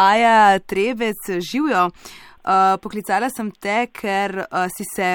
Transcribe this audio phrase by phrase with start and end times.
[0.00, 1.20] Aja Trebec,
[1.52, 1.84] živijo.
[1.84, 5.08] Uh, poklicala sem te, ker uh, si se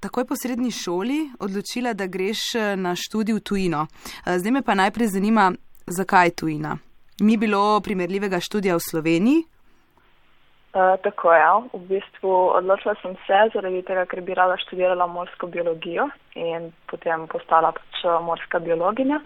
[0.00, 2.40] takoj po srednji šoli odločila, da greš
[2.80, 3.82] na študij v tujino.
[3.84, 5.50] Uh, zdaj me pa najprej zanima,
[5.84, 6.78] zakaj tujina?
[7.20, 9.42] Ni bilo primerljivega študija v Sloveniji?
[10.72, 11.40] Uh, tako je.
[11.44, 11.52] Ja.
[11.76, 12.32] V bistvu
[12.62, 18.08] odločila sem se zaradi tega, ker bi rada študirala morsko biologijo in potem postala pač
[18.24, 19.20] morska biologinja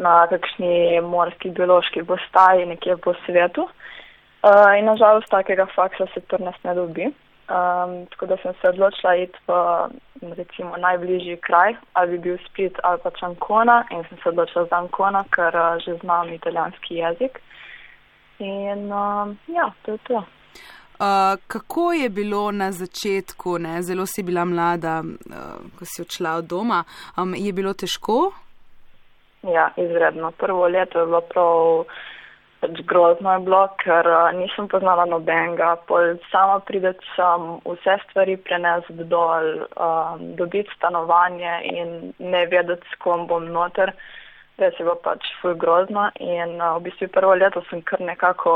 [0.00, 3.68] na kakšni morski biološki postaji nekje po svetu.
[3.68, 3.96] Uh,
[4.78, 7.06] in nažalost takega faksa se pri nas ne dobi.
[7.48, 9.52] Um, tako da sem se odločila iti v
[10.36, 14.76] recimo najbližji kraj, ali bi bil Split ali pa Čankona in sem se odločila za
[14.76, 17.40] Ancona, ker uh, že znam italijanski jezik.
[18.38, 20.16] In uh, ja, to je to.
[20.16, 23.82] Uh, kako je bilo na začetku, ne?
[23.82, 26.84] zelo si bila mlada, uh, ko si odšla od doma,
[27.16, 28.32] um, je bilo težko?
[29.42, 30.30] Ja, izredno.
[30.30, 31.84] Prvo leto je bilo prav
[32.60, 35.76] pač grozno, je bilo, ker uh, nisem poznala nobenega.
[36.32, 43.26] Sama prideti sem vse stvari prenesla dol, um, dobiti stanovanje in ne vedeti, s kom
[43.30, 43.94] bom noter.
[44.58, 48.54] Res je bilo pač fuj grozno in uh, v bistvu prvo leto sem kar nekako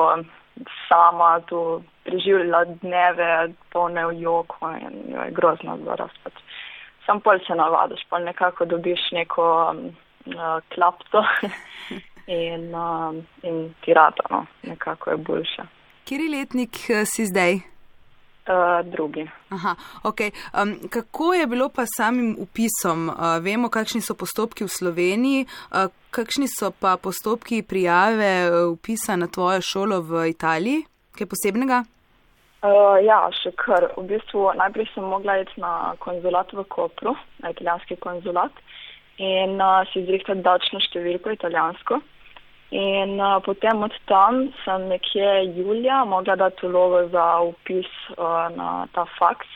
[0.89, 6.43] sama tu preživljala dneve, polne v joko in jo, je grozno bilo razpad.
[7.07, 9.47] Sam pol se navadiš, pol nekako dobiš neko.
[9.71, 9.93] Um,
[10.27, 11.25] uh, klapco
[12.27, 15.67] in, uh, in tirata, no, nekako je boljša.
[16.05, 17.61] Kjeri letnik uh, si zdaj?
[18.43, 19.31] Uh, drugi.
[19.51, 20.31] Aha, okay.
[20.63, 23.09] um, kako je bilo pa samim upisom?
[23.09, 29.27] Uh, vemo, kakšni so postopki v Sloveniji, uh, kakšni so pa postopki prijave upisa na
[29.27, 30.83] tvojo šolo v Italiji?
[31.15, 31.85] Kaj posebnega?
[32.63, 33.89] Uh, ja, še kar.
[33.95, 38.55] V bistvu najprej sem mogla iti na konzulat v Kopru, na italijanski konzulat.
[39.23, 42.03] In uh, si izrihtati davčno številko italijansko.
[42.73, 48.87] In uh, potem od tam sem nekje julija mogla dati vlogo za upis uh, na
[48.95, 49.47] ta faks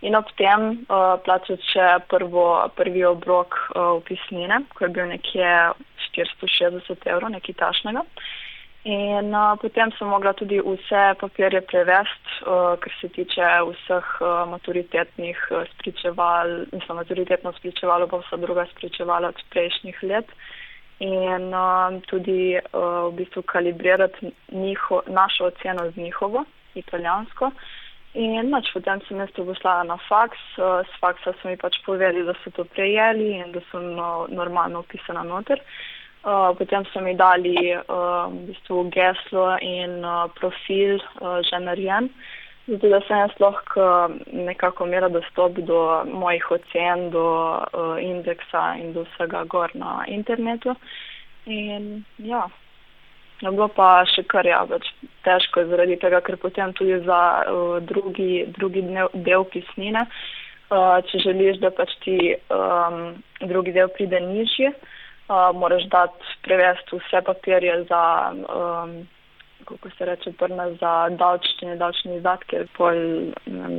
[0.00, 5.52] in ob tem uh, plačati še prvo, prvi obrok uh, upisnine, ko je bil nekje
[6.16, 8.04] 460 evrov, nekaj tašnega.
[8.84, 14.44] In uh, potem sem mogla tudi vse papirje prevesti, uh, kar se tiče vseh uh,
[14.48, 20.36] maturitetnih uh, spričeval, mislim, maturitetno spričevalo pa vsa druga spričevala od prejšnjih let.
[21.02, 26.44] In uh, tudi uh, v bistvu kalibrirati njiho, našo oceno z njihovo,
[26.74, 27.50] italijansko.
[28.14, 31.80] In noč potem sem jaz to poslala na faks, uh, s faksa so mi pač
[31.86, 35.58] povedali, da so to prejeli in da sem uh, normalno upisana noter.
[36.24, 42.08] Uh, potem so mi dali uh, v bistvu geslo in uh, profil uh, že narejen,
[42.66, 43.86] zato da sem jaz lahko
[44.32, 50.74] nekako imela dostop do mojih ocen, do uh, indeksa in do vsega gor na internetu.
[51.46, 52.46] In ja,
[53.40, 54.88] je bilo pa še kar ja, več
[55.26, 60.06] težko zaradi tega, ker potem tudi za uh, drugi, drugi dnev, del pisnine,
[60.72, 66.96] uh, če želiš, da pač ti um, drugi del pride nižje uh, moraš dati prevesti
[66.96, 69.02] vse papirje za, um,
[69.64, 72.94] kako se reče, prna za davčne, davčne izdatke, pol,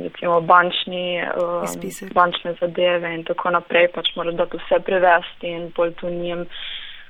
[0.02, 5.92] recimo, bančni, um, bančne zadeve in tako naprej, pač moraš dati vse prevesti in pol
[6.00, 6.46] tu njim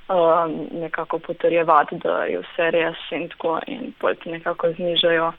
[0.09, 5.32] um, nekako potrjevati, da je vse res in tako in pol ti nekako znižajo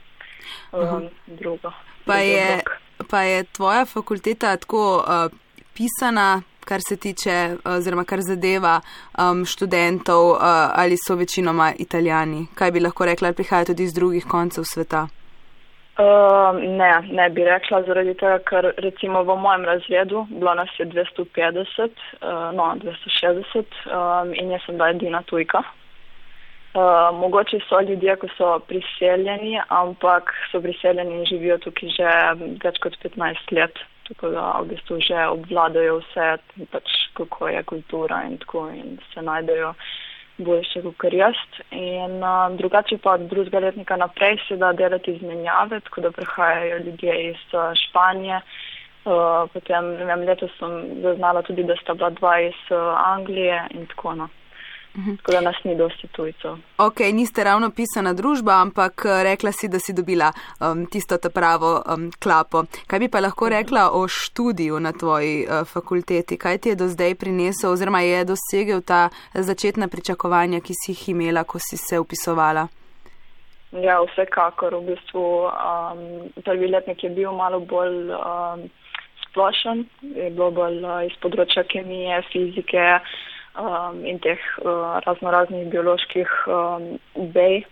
[0.71, 1.71] um, drugo.
[2.05, 2.61] Pa je,
[3.09, 5.31] pa je tvoja fakulteta tako uh,
[5.73, 7.35] pisana, kar se tiče
[7.75, 10.39] oziroma kar zadeva um, študentov uh,
[10.81, 12.47] ali so večinoma italijani?
[12.55, 15.07] Kaj bi lahko rekla, ali prihajajo tudi iz drugih koncev sveta?
[15.97, 20.85] Uh, ne, ne bi rekla, zaradi tega, ker recimo v mojem razredu bilo nas je
[20.85, 21.89] 250,
[22.21, 25.63] uh, no 260 um, in jaz sem bila edina tujka.
[26.77, 32.11] Uh, mogoče so ljudje, ko so priseljeni, ampak so priseljeni in živijo tukaj že
[32.61, 36.27] več kot 15 let tako da v bistvu že obvladajo vse,
[36.71, 39.73] pač, kako je kultura in tako in se najdejo
[40.37, 41.35] boljše kot jaz.
[41.71, 46.77] In uh, drugače pa od drugega letnika naprej se da delati izmenjave, tako da prihajajo
[46.77, 48.41] ljudje iz uh, Španije.
[49.07, 53.67] Uh, potem, ne vem, letos sem zaznala tudi, da sta bila dva iz uh, Anglije
[53.71, 54.46] in tako naprej.
[54.97, 55.15] Mhm.
[55.15, 56.57] Tako da nas ni dosti tujcev.
[56.77, 61.29] Ok, niste ravno pisana družba, ampak eh, rekla si, da si dobila um, tisto ta
[61.29, 62.63] pravo um, klapo.
[62.87, 63.53] Kaj bi pa lahko mhm.
[63.53, 66.37] rekla o študiju na tvoji uh, fakulteti?
[66.37, 71.09] Kaj ti je do zdaj prinesel oziroma je dosegel ta začetna pričakovanja, ki si jih
[71.09, 72.67] imela, ko si se upisovala?
[73.71, 74.75] Ja, vsekakor.
[74.75, 76.03] V bistvu um,
[76.45, 78.69] prvi letnik je bil malo bolj um,
[79.27, 82.85] splošen, je bilo bolj uh, iz področja kemije, fizike
[83.57, 86.99] um, in teh uh, razno raznih bioloških um,
[87.33, 87.63] bej.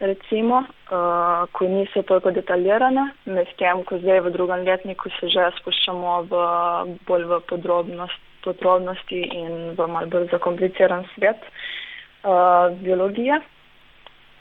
[0.00, 6.14] recimo, uh, ko niso toliko detaljirane, medtem ko zdaj v drugem letniku se že spuščamo
[6.30, 6.42] v
[7.08, 13.40] bolj v podrobnost, podrobnosti in v mal bolj zakompliciran svet uh, biologije.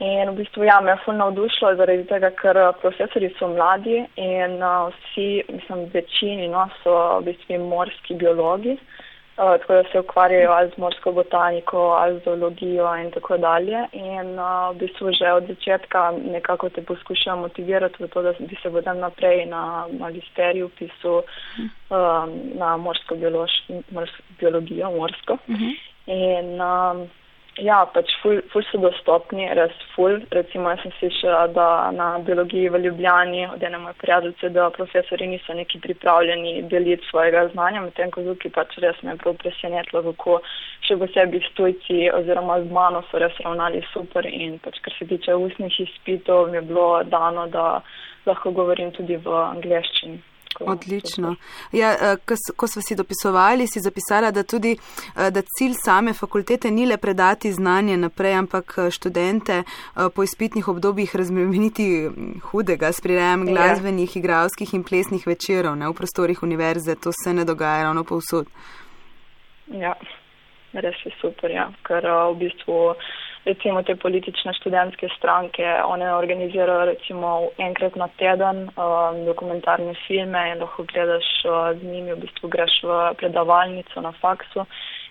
[0.04, 4.58] In v bistvu ja, me je fulno navdušilo zaradi tega, ker profesori so mladi in
[4.58, 8.74] uh, vsi, mislim, večini no, so v bistvu morski biologi.
[8.74, 13.38] Uh, Uh, tako da se ukvarjajo ali z morsko botaniko, ali z zoologijo in tako
[13.38, 13.88] dalje.
[13.92, 18.56] In uh, v bistvu že od začetka nekako te poskušajo motivirati v to, da bi
[18.62, 21.24] se potem naprej na magisteriju pisal
[21.90, 23.16] um, na morsko
[24.40, 25.34] biologijo, morsko.
[25.34, 25.74] Uh -huh.
[26.06, 27.10] In um,
[27.62, 30.16] Ja, pač ful, ful so dostopni, res ful.
[30.34, 35.28] Recimo, jaz sem slišala, da na biologiji v Ljubljani od ene moje prijateljice, da profesori
[35.28, 40.02] niso neki pripravljeni deliti svojega znanja, medtem ko zuki pač res me je prav presenetilo,
[40.10, 40.40] kako
[40.88, 45.38] še posebej stojci oziroma z mano so res ravnali super in pač kar se tiče
[45.38, 47.84] ustnih izpitov, mi je bilo dano, da
[48.26, 50.24] lahko govorim tudi v angleščini.
[50.60, 51.36] Odlično.
[51.72, 56.72] Ja, eh, ko smo si dopisovali, si zapisala, da tudi eh, da cilj same fakultete
[56.72, 59.64] ni le predati znanje naprej, ampak eh, študente
[60.16, 63.54] po izpitnih obdobjih razmeniti hm, hudega s prirejem ja.
[63.54, 66.96] glasbenih, igralskih in plesnih večerov ne, v prostorih univerze.
[66.96, 68.48] To se ne dogaja ravno povsod.
[69.68, 69.94] Ja,
[70.74, 72.96] res je super, ja, ker v bistvu
[73.46, 80.64] recimo te politične študentske stranke, one organizirajo recimo enkrat na teden um, dokumentarne filme in
[80.64, 84.66] lahko gledaš uh, z njimi, v bistvu greš v predavalnico na faksu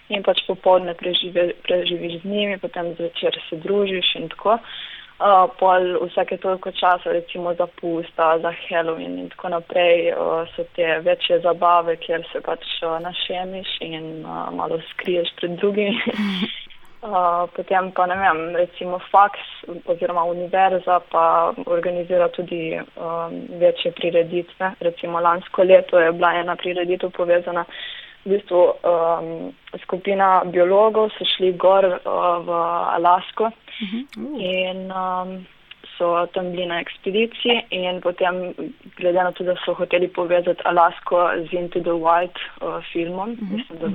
[0.08, 4.58] in pač popoldne prežive, preživiš z njimi, potem zvečer se družiš in tako.
[5.22, 10.64] Uh, pol vsake toliko časa, recimo za pusta, za Halloween in tako naprej, uh, so
[10.74, 16.00] te večje zabave, kjer se pač uh, našemiš in uh, malo skriješ pred drugimi.
[17.02, 19.40] Uh, potem pa ne vem, recimo faks
[19.90, 24.70] oziroma univerza pa organizira tudi um, večje prireditve.
[24.80, 27.64] Recimo lansko leto je bila ena prireditev povezana
[28.24, 29.50] v bistvu um,
[29.82, 31.98] skupina biologov so šli gor uh,
[32.46, 32.50] v
[32.94, 33.52] Alasko uh
[33.82, 34.38] -huh.
[34.38, 35.46] in um,
[36.02, 38.54] so tam bili na ekspediciji in potem,
[38.96, 43.38] glede na to, da so hoteli povezati Alasko z Into the Wild uh, filmom, uh
[43.38, 43.56] -huh.
[43.56, 43.86] mislim, da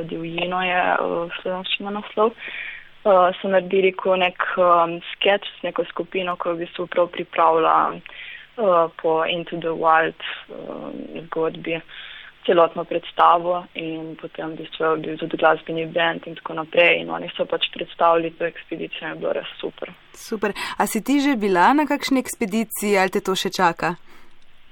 [0.00, 5.84] v Divjino je uh, slovenščina naslov, uh, so naredili ko nek um, sketch s neko
[5.84, 10.90] skupino, ko v bistvu prav pripravlja uh, po Into the Wild uh,
[11.26, 11.76] zgodbi.
[11.76, 11.82] Uh,
[12.46, 17.10] celotno predstavo in potem v bistvu je bil tudi glasbeni band in tako naprej in
[17.10, 19.92] oni so pač predstavili to ekspedicijo in je bilo res super.
[20.12, 20.52] Super.
[20.78, 23.94] A si ti že bila na kakšni ekspediciji ali te to še čaka?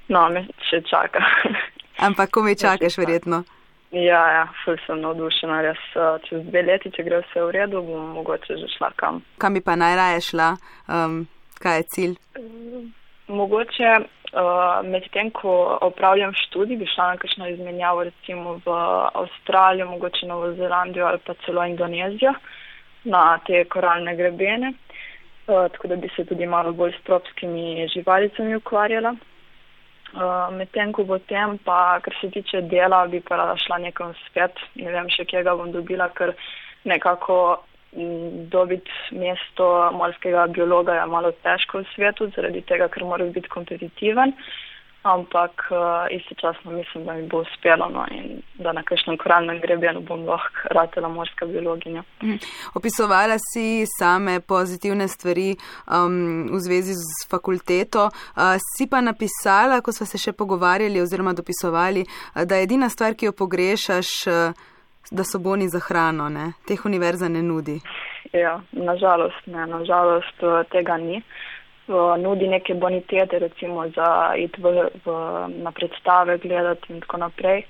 [0.08, 1.20] No, me še čaka.
[2.06, 3.44] Ampak ko me čakaš, verjetno?
[3.90, 5.80] Ja, ja, ful sem navdušena, res
[6.28, 9.22] čez dve leti, če gre vse v redu, bom mogoče že šla kam.
[9.40, 10.48] Kam bi pa najraje šla?
[10.92, 11.22] Um,
[11.62, 12.14] kaj je cilj?
[13.28, 13.94] Mogoče
[14.28, 18.74] Uh, Medtem, ko opravljam študij, bi šla na kakšno izmenjavo recimo v
[19.14, 22.34] Avstralijo, mogoče Novo Zelandijo ali pa celo Indonezijo
[23.04, 24.72] na te koralne grebene,
[25.46, 29.14] uh, tako da bi se tudi malo bolj s tropskimi živalicami ukvarjala.
[30.12, 34.12] Uh, Medtem, ko bo tem, pa kar se tiče dela, bi pa rada šla nekam
[34.26, 36.34] svet, ne vem še, kje ga bom dobila, ker
[36.84, 37.62] nekako
[38.50, 44.32] dobiti mesto morskega biologa je malo težko v svetu, zaradi tega, ker mora biti kompetitiven,
[45.02, 45.78] ampak uh,
[46.10, 50.68] istočasno mislim, da mi bo uspelo no, in da na kakšnem koralnem grebenu bom lahko
[50.70, 52.02] ratela morska biologinja.
[52.22, 52.36] Mhm.
[52.74, 58.42] Opisovala si same pozitivne stvari um, v zvezi z fakulteto, uh,
[58.76, 63.14] si pa napisala, ko smo se še pogovarjali oziroma dopisovali, uh, da je edina stvar,
[63.14, 64.76] ki jo pogrešaš, uh,
[65.10, 66.52] da so boni za hrano, ne?
[66.66, 67.80] teh univerza ne nudi.
[68.32, 71.22] Ja, nažalost, ne, nažalost eh, tega ni.
[72.18, 75.12] Nudi neke bonitete, recimo za iti v, v,
[75.64, 77.62] na predstave gledati in tako naprej,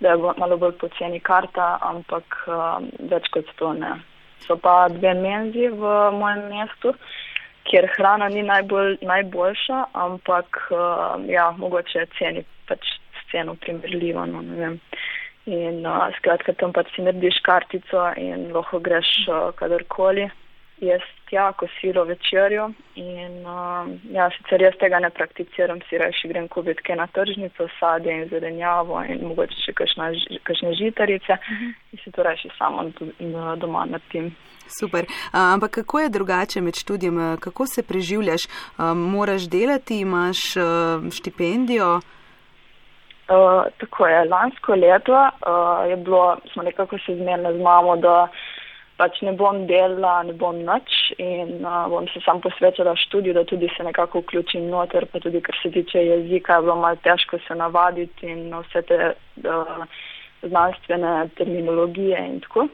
[0.00, 3.94] da je malo bolj poceni karta, ampak um, več kot to ne.
[4.44, 6.92] So pa dve menzi v mojem mestu,
[7.70, 12.92] kjer hrana ni najbolj, najboljša, ampak um, ja, mogoče ceni pač
[13.30, 14.78] ceno primerljivo, no, ne vem.
[15.44, 20.28] In uh, skratka, tam pač si narediš kartico in lahko greš uh, kadarkoli.
[20.82, 22.68] Jaz tja, ko silo večerjo
[22.98, 27.66] in uh, ja, sicer jaz tega ne prakticiram, si reči grem kupiti kaj na tržnico,
[27.78, 31.74] sadje in zelenjavo in mogoče še kakšne žitarice uh -huh.
[31.92, 32.90] in si to reči samo
[33.56, 34.34] doma na tim.
[34.66, 35.06] Super.
[35.32, 37.36] Ampak kako je drugače med študijem?
[37.40, 38.42] Kako se preživljaš?
[38.94, 40.38] Moraš delati, imaš
[41.12, 42.00] štipendijo?
[43.32, 48.28] Uh, tako je, lansko leto uh, je bilo, smo nekako se zmenili z mamo, da
[48.96, 53.44] pač ne bom delala, ne bom nič in uh, bom se sam posvečala študiju, da
[53.44, 57.38] tudi se nekako vključim noter, pa tudi kar se tiče jezika, je bilo malo težko
[57.46, 58.98] se navaditi in vse te
[59.48, 59.86] uh,
[60.42, 62.68] znanstvene terminologije in tako.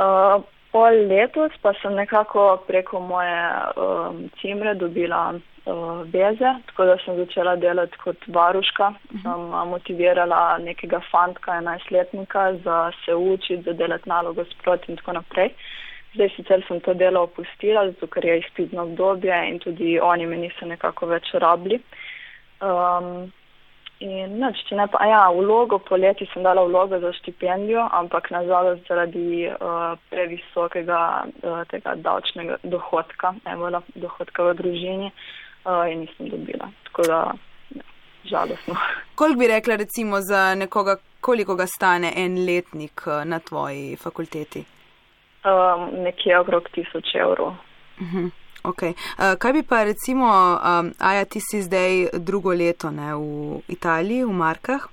[0.00, 0.42] Uh,
[0.74, 3.42] pol letos pa sem nekako preko moje
[3.78, 8.88] um, cimre dobila uh, veze, tako da sem začela delati kot varuška.
[8.88, 9.22] Uh -huh.
[9.22, 15.54] Sem motivirala nekega fantka, enajstletnika, za se učiti, za delati nalogo sproti in tako naprej.
[16.14, 20.36] Zdaj sicer sem to delo opustila, zato ker je izpitno obdobje in tudi oni me
[20.36, 21.80] niso nekako več rabili.
[22.60, 23.32] Um,
[24.02, 28.88] In noč, če ne pa, ja, vlogo poleti sem dala vlogo za štipendijo, ampak nažalost
[28.90, 35.12] zaradi uh, previsokega uh, tega davčnega dohodka, evola, dohodka v družini,
[35.64, 36.68] uh, in nisem dobila.
[36.90, 37.20] Tako da,
[37.78, 37.86] ja,
[38.34, 38.76] žalostno.
[39.18, 44.64] Koliko bi rekla recimo za nekoga, koliko ga stane en letnik na tvoji fakulteti?
[45.44, 47.54] Um, nekje okrog tisoč evrov.
[48.00, 48.30] Uh -huh.
[48.64, 48.94] Okay.
[49.18, 54.24] Uh, kaj bi pa recimo, um, Aja, ti si zdaj drugo leto ne, v Italiji,
[54.24, 54.88] v Markah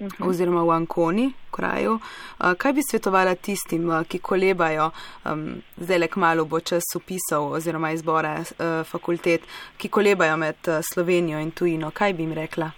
[0.00, 0.10] uh mhm.
[0.18, 0.28] -huh.
[0.28, 1.92] oziroma v Anconi, kraju.
[1.92, 4.90] Uh, kaj bi svetovala tistim, uh, ki kolebajo,
[5.24, 9.40] um, zdaj le kmalo bo čas upisov oziroma izbora uh, fakultet,
[9.76, 11.90] ki kolebajo med uh, Slovenijo in tujino?
[11.90, 12.70] Kaj bi jim rekla?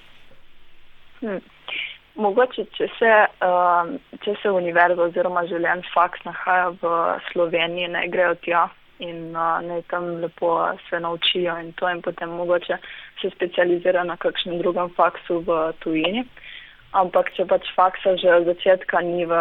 [1.21, 1.41] Hmm.
[2.15, 6.89] Mogoče, če se, um, če se univerza oziroma želen faks nahaja v
[7.33, 10.53] Sloveniji, ne grejo tja, in uh, naj tam lepo
[10.89, 12.79] se naučijo in to in potem mogoče
[13.21, 16.25] se specializira na kakšnem drugem faksu v tujini.
[16.97, 19.37] Ampak, če pač faksa že od začetka ni v,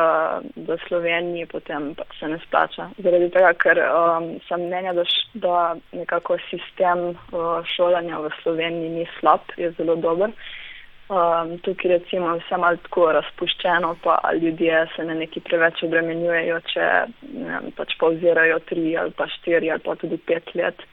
[0.67, 2.89] v Sloveniji, potem pač se ne splača.
[2.99, 5.05] Zaradi tega, ker um, sem mnenja, da,
[5.45, 5.59] da
[5.95, 10.35] nekako sistem uh, šolanja v Sloveniji ni slab, je zelo dober.
[11.07, 16.87] Um, tukaj recimo vse malo tako razpuščeno, pa ljudje se ne neki preveč obremenjujejo, če
[17.31, 20.83] ne, pač pauzirajo tri ali pa štiri ali pa tudi pet let.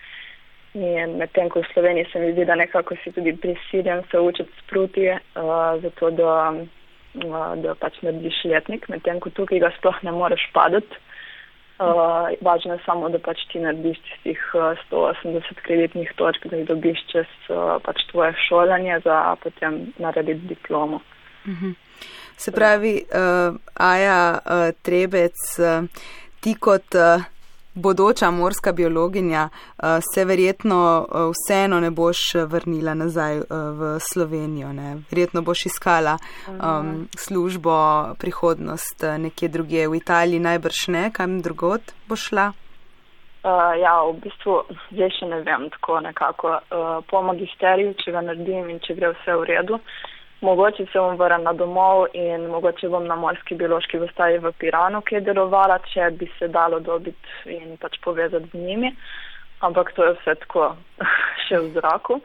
[0.79, 4.63] In medtem, ko v Sloveniji se mi zdi, da nekako si tudi prisiljen se učiti
[4.63, 10.15] spruti, uh, zato da, uh, da pač narediš letnik, medtem, ko tukaj ga sploh ne
[10.15, 11.03] moreš padati.
[11.79, 16.69] Uh, važno je samo, da pač ti narediš tistih uh, 180 kreditnih točk, da jih
[16.69, 21.01] dobiš čez uh, pač tvoje šolanje, za potem narediti diplomo.
[21.45, 21.67] Uh mhm.
[21.67, 21.75] -huh.
[22.37, 25.89] Se pravi, uh, Aja uh, Trebec, uh,
[26.41, 27.23] ti kot uh,
[27.75, 34.73] bodoča morska biologinja uh, se verjetno uh, vseeno ne boš vrnila nazaj v Slovenijo.
[34.73, 34.97] Ne?
[35.11, 37.75] Verjetno boš iskala um, službo,
[38.19, 42.53] prihodnost nekje druge v Italiji, najbrž ne, kam drugot boš šla.
[43.45, 44.63] Uh, ja, v bistvu
[44.95, 46.59] zdaj še ne vem tako nekako.
[46.73, 50.99] Uh, po magisteriju, če ga naredim in če gre vse v redu, uh, Mogoče se
[50.99, 55.79] bom vrnila domov in mogoče bom na morski biološki vrstaji v Piranu, ki je delovala,
[55.93, 58.91] če bi se dalo dobiti in pač povezati z njimi.
[59.61, 60.75] Ampak to je vse tako
[61.47, 62.21] še v zraku.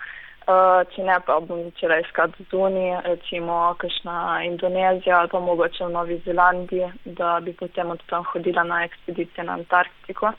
[0.49, 5.91] Uh, če ne, pa bom začela iskati zunaj, recimo kakšna Indonezija ali pa mogoče v
[5.93, 10.31] Novi Zelandiji, da bi potem od tam hodila na ekspedicije na Antarktiko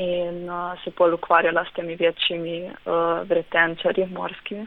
[0.00, 4.64] in uh, se pol ukvarjala s temi večjimi uh, vretenčarji morskimi.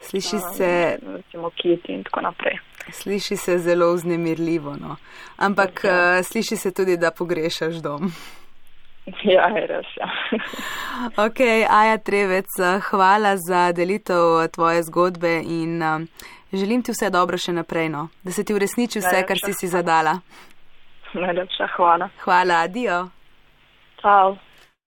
[0.00, 0.98] Sliši se.
[1.06, 2.58] Recimo kiti in tako naprej.
[2.92, 4.96] Sliši se zelo vznemirljivo, no.
[5.36, 5.90] ampak ja.
[5.90, 8.12] uh, sliši se tudi, da pogrešaš dom.
[9.24, 9.86] Ja, je res.
[9.96, 10.08] Ja.
[11.26, 12.46] ok, Aja Trevec,
[12.90, 16.02] hvala za delitev tvoje zgodbe in uh,
[16.52, 18.08] želim ti vse dobro še naprej, no.
[18.22, 19.26] da se ti uresniči vse, Najlepša.
[19.26, 20.20] kar si si zadala.
[21.14, 22.08] Najlepša hvala.
[22.22, 23.08] Hvala, adijo.
[24.00, 24.36] Ciao.